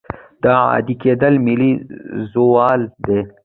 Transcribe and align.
دا 0.43 0.53
عادي 0.71 0.95
کېدل 1.01 1.33
ملي 1.47 1.71
زوال 2.31 2.81
دی. 3.05 3.19